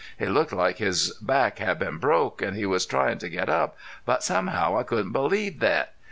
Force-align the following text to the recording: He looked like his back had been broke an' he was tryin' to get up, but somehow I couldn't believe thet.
He 0.17 0.25
looked 0.25 0.51
like 0.51 0.79
his 0.79 1.13
back 1.21 1.59
had 1.59 1.77
been 1.77 1.99
broke 1.99 2.41
an' 2.41 2.55
he 2.55 2.65
was 2.65 2.87
tryin' 2.87 3.19
to 3.19 3.29
get 3.29 3.49
up, 3.49 3.77
but 4.03 4.23
somehow 4.23 4.75
I 4.79 4.81
couldn't 4.81 5.11
believe 5.11 5.59
thet. 5.59 5.93